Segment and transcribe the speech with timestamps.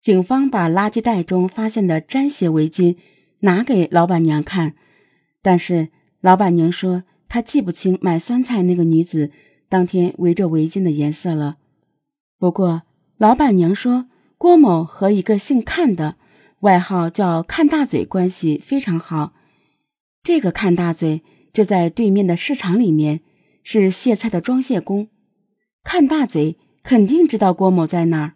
[0.00, 2.96] 警方把垃圾袋中发现的粘血围巾
[3.40, 4.74] 拿给老板娘看，
[5.42, 5.88] 但是
[6.20, 9.30] 老板娘说她记不清买酸菜那个女子
[9.68, 11.56] 当天围着围巾的颜色了。
[12.38, 12.82] 不过
[13.16, 14.08] 老板娘说
[14.38, 16.16] 郭某和一个姓看的，
[16.60, 19.34] 外号叫“看大嘴”关系非常好。
[20.22, 21.22] 这个看大嘴
[21.52, 23.20] 就在对面的市场里面，
[23.62, 25.08] 是卸菜的装卸工。
[25.82, 28.34] 看大嘴肯定知道郭某在那儿。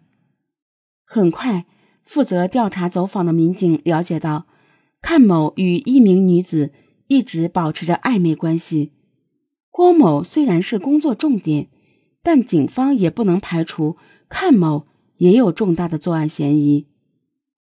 [1.03, 1.65] 很快，
[2.05, 4.47] 负责调查走访的民警了解到，
[5.01, 6.71] 阚某与一名女子
[7.07, 8.91] 一直保持着暧昧关系。
[9.69, 11.67] 郭某虽然是工作重点，
[12.21, 13.97] 但警方也不能排除
[14.29, 14.85] 阚某
[15.17, 16.87] 也有重大的作案嫌疑。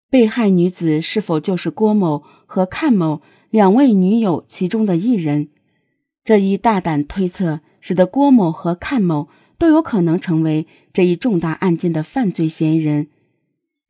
[0.10, 5.50] 被害女子是否就是郭某和阚某两位女友其中的一人？
[6.24, 13.08] 这一大胆推测，使得郭某和阚某都有可能成为这一重大案件的犯罪嫌疑人。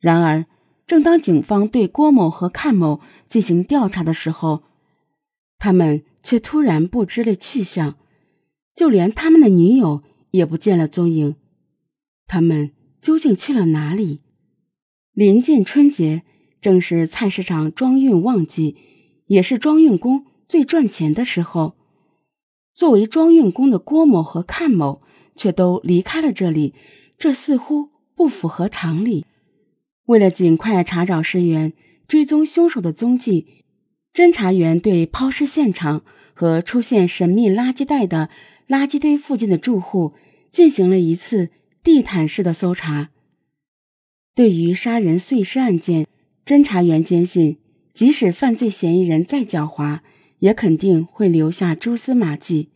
[0.02, 0.46] 然而，
[0.84, 4.64] 正当警方对郭某和阚某进行调查的时候，
[5.60, 7.94] 他们却突然不知了去向，
[8.74, 11.36] 就连他们的女友也不见了踪影。
[12.26, 14.22] 他们究竟去了哪里？
[15.12, 16.24] 临近春节，
[16.60, 18.76] 正是菜市场装运旺季，
[19.28, 21.76] 也是装运工最赚钱的时候。
[22.74, 25.02] 作为装运工的郭某和阚某
[25.36, 26.74] 却都离开了这里，
[27.16, 29.24] 这似乎不符合常理。
[30.12, 31.72] 为了尽快查找尸源、
[32.06, 33.46] 追踪凶手的踪迹，
[34.12, 36.04] 侦查员对抛尸现场
[36.34, 38.28] 和出现神秘垃圾袋的
[38.68, 40.12] 垃圾堆附近的住户
[40.50, 41.48] 进行了一次
[41.82, 43.08] 地毯式的搜查。
[44.34, 46.06] 对于杀人碎尸案件，
[46.44, 47.56] 侦查员坚信，
[47.94, 50.00] 即使犯罪嫌疑人再狡猾，
[50.40, 52.68] 也肯定会留下蛛丝马迹。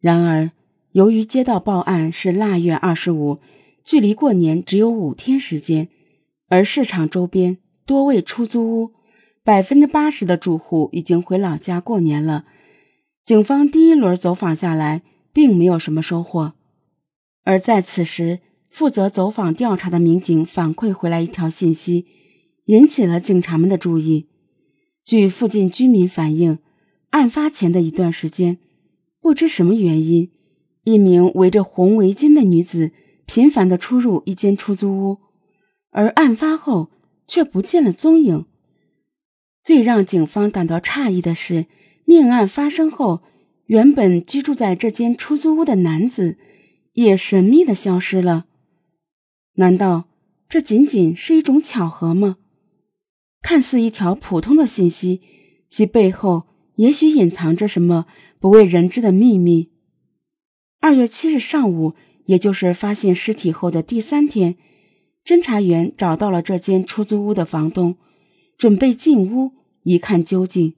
[0.00, 0.50] 然而，
[0.90, 3.38] 由于接到报案是腊月二十五，
[3.84, 5.88] 距离过年只有五天时间。
[6.54, 8.92] 而市场周边多为出租屋，
[9.42, 12.44] 百分之八十的住户已经回老家过年了。
[13.24, 16.52] 警方第一轮走访下来，并没有什么收获。
[17.42, 18.38] 而在此时，
[18.70, 22.06] 负责走访调查的民警反馈回来一条信息，
[22.66, 24.28] 引起了警察们的注意。
[25.04, 26.60] 据附近居民反映，
[27.10, 28.58] 案发前的一段时间，
[29.20, 30.30] 不知什么原因，
[30.84, 32.92] 一名围着红围巾的女子
[33.26, 35.18] 频繁地出入一间出租屋。
[35.94, 36.90] 而案发后
[37.28, 38.46] 却不见了踪影。
[39.62, 41.66] 最让警方感到诧异的是，
[42.04, 43.22] 命案发生后，
[43.66, 46.36] 原本居住在这间出租屋的男子
[46.94, 48.46] 也神秘的消失了。
[49.54, 50.08] 难道
[50.48, 52.38] 这仅仅是一种巧合吗？
[53.40, 55.20] 看似一条普通的信息，
[55.68, 58.06] 其背后也许隐藏着什么
[58.40, 59.70] 不为人知的秘密。
[60.80, 61.94] 二月七日上午，
[62.24, 64.56] 也就是发现尸体后的第三天。
[65.24, 67.96] 侦查员找到了这间出租屋的房东，
[68.58, 69.52] 准备进屋
[69.84, 70.74] 一看究竟。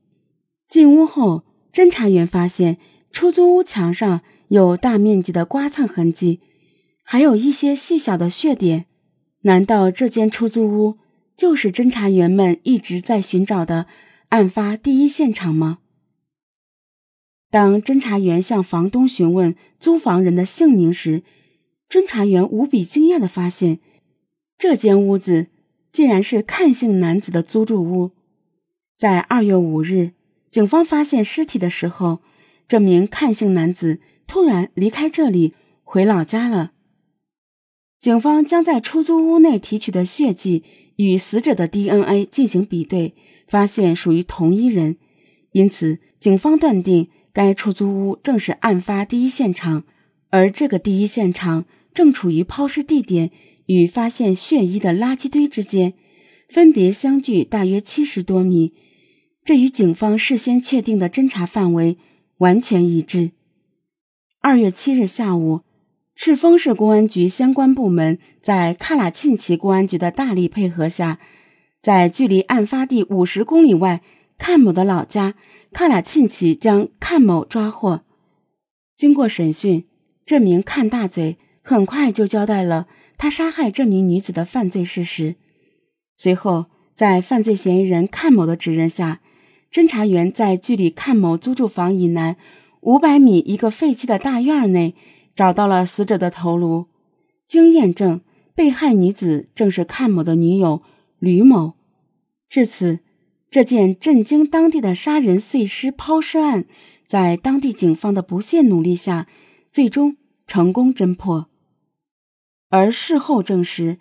[0.68, 1.42] 进屋后，
[1.72, 2.78] 侦查员发现
[3.10, 6.40] 出租屋墙上有大面积的刮蹭痕迹，
[7.02, 8.86] 还有一些细小的血点。
[9.42, 10.98] 难道这间出租屋
[11.36, 13.86] 就是侦查员们一直在寻找的
[14.28, 15.78] 案发第一现场吗？
[17.50, 21.24] 当侦查员向房东询问租房人的姓名时，
[21.90, 23.80] 侦查员无比惊讶地发现。
[24.58, 25.48] 这间屋子
[25.92, 28.12] 竟然是看姓男子的租住屋。
[28.96, 30.12] 在二月五日，
[30.50, 32.20] 警方发现尸体的时候，
[32.66, 35.52] 这名看姓男子突然离开这里，
[35.84, 36.72] 回老家了。
[37.98, 40.62] 警方将在出租屋内提取的血迹
[40.96, 43.14] 与死者的 DNA 进行比对，
[43.48, 44.96] 发现属于同一人，
[45.52, 49.84] 因此警方断定该出租屋正是案发第一现场，
[50.30, 53.30] 而这个第一现场正处于抛尸地点。
[53.66, 55.94] 与发现血衣的垃圾堆之间，
[56.48, 58.72] 分别相距大约七十多米，
[59.44, 61.98] 这与警方事先确定的侦查范围
[62.38, 63.32] 完全一致。
[64.40, 65.62] 二月七日下午，
[66.14, 71.18] 赤峰市公安局相关部门在喀喇沁旗公安局的大力配合下，
[71.82, 74.02] 在距离案发地五十公里外
[74.38, 75.34] 阚某的老家
[75.72, 78.02] 喀喇沁旗将阚某抓获。
[78.96, 79.84] 经过审讯，
[80.24, 82.86] 这名阚大嘴很快就交代了。
[83.18, 85.36] 他杀害这名女子的犯罪事实。
[86.16, 89.20] 随后，在犯罪嫌疑人阚某的指认下，
[89.70, 92.36] 侦查员在距离阚某租住房以南
[92.80, 94.94] 五百米一个废弃的大院内
[95.34, 96.86] 找到了死者的头颅。
[97.46, 98.22] 经验证，
[98.54, 100.82] 被害女子正是阚某的女友
[101.18, 101.74] 吕某。
[102.48, 103.00] 至此，
[103.50, 106.64] 这件震惊当地的杀人碎尸抛尸案，
[107.06, 109.26] 在当地警方的不懈努力下，
[109.70, 110.16] 最终
[110.46, 111.48] 成功侦破。
[112.76, 113.96] 而事后证实，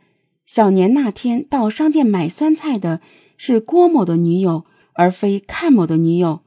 [0.46, 3.00] 小年那天到商店买酸菜的
[3.38, 6.42] 是郭某的女友，而非阚某的女友。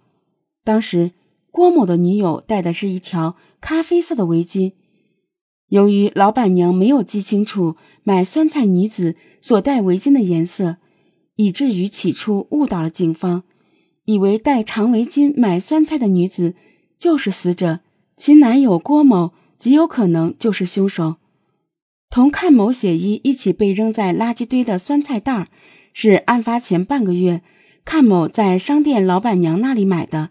[0.62, 1.12] 当时
[1.50, 4.74] 郭某的女友戴的是一条咖啡色的围巾。
[5.68, 10.76] 由于老板娘没有记清楚买酸菜女子所戴围巾的颜色，
[11.36, 13.44] 以至于起初误导了警方，
[14.04, 16.54] 以为戴长围巾买酸菜的女子
[16.98, 17.80] 就是死者，
[18.18, 21.16] 其男友郭某极有可能就是凶手。
[22.10, 25.48] 同阚某血衣一起被扔在垃圾堆的酸菜袋儿，
[25.92, 27.42] 是案发前半个月
[27.84, 30.30] 阚某在商店老板娘那里买的。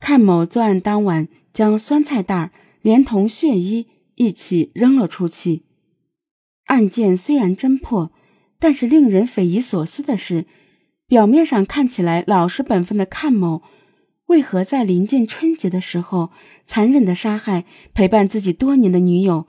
[0.00, 2.50] 阚某作案当晚将酸菜袋儿
[2.82, 3.86] 连同血衣
[4.16, 5.62] 一起扔了出去。
[6.66, 8.12] 案件虽然侦破，
[8.58, 10.46] 但是令人匪夷所思的是，
[11.06, 13.62] 表面上看起来老实本分的阚某，
[14.26, 16.30] 为何在临近春节的时候
[16.64, 19.46] 残忍的杀害陪伴自己多年的女友？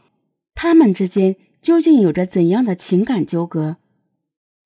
[0.61, 3.77] 他们之间究竟有着怎样的情感纠葛？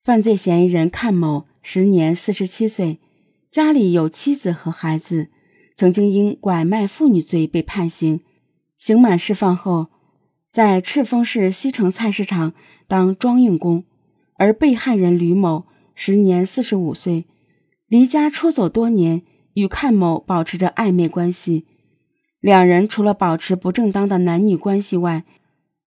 [0.04, 3.00] 犯罪嫌疑人阚某时年四十七岁，
[3.52, 5.28] 家里有妻子和孩子，
[5.76, 8.22] 曾经因拐卖妇女罪被判刑，
[8.80, 9.90] 刑满释放后，
[10.52, 12.56] 在赤峰市西城菜市场
[12.88, 13.84] 当装运工。
[14.38, 17.26] 而被害人吕某时年四十五岁，
[17.86, 19.22] 离家出走多年，
[19.54, 21.68] 与阚某保持着暧昧关系。
[22.40, 25.24] 两人除了保持不正当的男女关系外，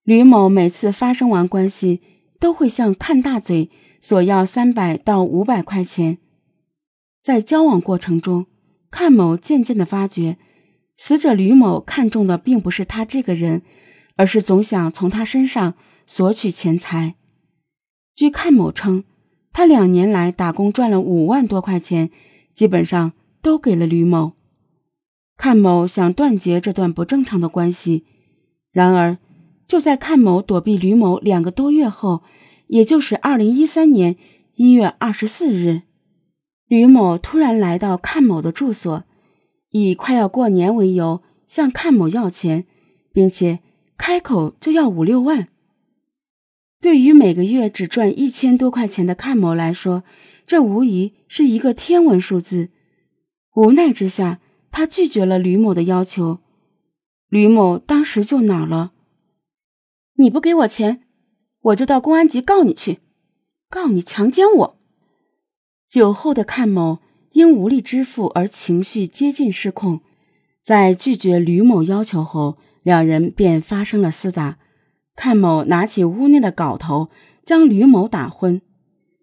[0.06, 2.00] 吕某每次发生完关系，
[2.38, 3.70] 都会向阚大嘴
[4.00, 6.18] 索要三百到五百块钱。
[7.24, 8.46] 在交往过程中，
[8.92, 10.36] 阚某渐渐的发觉，
[10.96, 13.62] 死者吕某看中的并不是他这个人，
[14.14, 15.74] 而是总想从他身上
[16.06, 17.16] 索取钱财。
[18.14, 19.02] 据阚某称，
[19.52, 22.10] 他两年来打工赚了五万多块钱，
[22.54, 23.12] 基本上
[23.42, 24.34] 都给了吕某。
[25.36, 28.04] 阚某想断绝这段不正常的关系，
[28.70, 29.18] 然而。
[29.66, 32.22] 就在阚某躲避吕某两个多月后，
[32.68, 34.16] 也就是二零一三年
[34.54, 35.82] 一月二十四日，
[36.68, 39.04] 吕某突然来到阚某的住所，
[39.70, 42.64] 以快要过年为由向阚某要钱，
[43.12, 43.58] 并且
[43.98, 45.48] 开口就要五六万。
[46.80, 50.04] 对于每个月只赚一千多块钱的阚某来说，
[50.46, 52.68] 这无疑是一个天文数字。
[53.54, 54.38] 无奈之下，
[54.70, 56.38] 他拒绝了吕某的要求。
[57.28, 58.92] 吕某当时就恼了。
[60.18, 61.02] 你不给我钱，
[61.60, 63.00] 我就到公安局告你去，
[63.68, 64.78] 告你强奸我。
[65.86, 67.00] 酒后的阚某
[67.32, 70.00] 因无力支付而情绪接近失控，
[70.62, 74.58] 在拒绝吕某要求后，两人便发生了厮打。
[75.14, 77.10] 阚某拿起屋内的镐头
[77.44, 78.62] 将吕某打昏，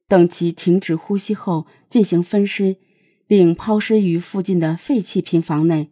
[0.08, 2.78] 等其停止呼吸后进行分尸，
[3.26, 5.90] 并抛尸于附近的废弃平房内。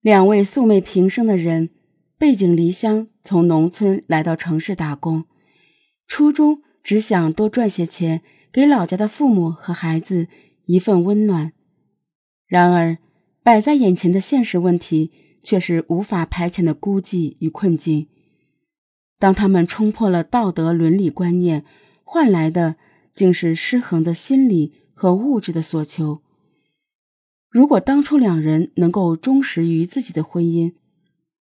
[0.00, 1.68] 两位素昧平生的人。
[2.18, 5.24] 背井离乡，从农村来到城市打工，
[6.08, 10.26] 初衷只想多赚些钱，给老家的父母和孩子
[10.66, 11.52] 一份温暖。
[12.48, 12.98] 然而，
[13.44, 15.12] 摆在眼前的现实问题
[15.44, 18.08] 却是无法排遣的孤寂与困境。
[19.20, 21.64] 当他们冲破了道德伦理观念，
[22.02, 22.74] 换来的
[23.12, 26.22] 竟是失衡的心理和物质的所求。
[27.48, 30.74] 如果当初两人能够忠实于自己的婚姻，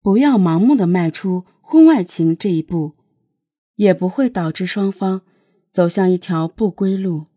[0.04, 2.92] 不要盲目的迈出婚外情这一步，
[3.78, 5.22] 也不会导致双方
[5.72, 7.28] 走向一条不归路。